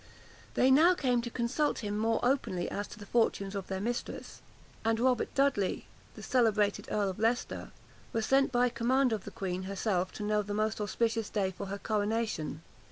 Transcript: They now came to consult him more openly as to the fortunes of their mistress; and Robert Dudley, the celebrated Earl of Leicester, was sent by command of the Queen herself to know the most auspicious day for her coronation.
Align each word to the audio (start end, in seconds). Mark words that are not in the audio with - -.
They 0.55 0.71
now 0.71 0.95
came 0.95 1.21
to 1.21 1.29
consult 1.29 1.83
him 1.83 1.95
more 1.95 2.19
openly 2.23 2.67
as 2.71 2.87
to 2.87 2.97
the 2.97 3.05
fortunes 3.05 3.53
of 3.53 3.67
their 3.67 3.79
mistress; 3.79 4.41
and 4.83 4.99
Robert 4.99 5.31
Dudley, 5.35 5.85
the 6.15 6.23
celebrated 6.23 6.87
Earl 6.89 7.11
of 7.11 7.19
Leicester, 7.19 7.69
was 8.11 8.25
sent 8.25 8.51
by 8.51 8.69
command 8.69 9.13
of 9.13 9.25
the 9.25 9.29
Queen 9.29 9.61
herself 9.69 10.11
to 10.13 10.23
know 10.23 10.41
the 10.41 10.55
most 10.55 10.81
auspicious 10.81 11.29
day 11.29 11.51
for 11.51 11.67
her 11.67 11.77
coronation. 11.77 12.63